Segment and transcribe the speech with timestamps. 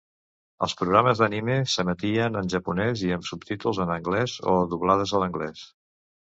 [0.67, 5.67] Els programes d'anime s'emetien en japonès i amb subtítols en anglès o doblades a l'anglès.